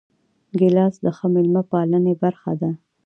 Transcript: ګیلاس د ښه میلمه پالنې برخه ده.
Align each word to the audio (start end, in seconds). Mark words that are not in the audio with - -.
ګیلاس 0.59 0.95
د 1.03 1.05
ښه 1.17 1.27
میلمه 1.33 1.61
پالنې 1.71 2.13
برخه 2.23 2.51
ده. 2.61 2.71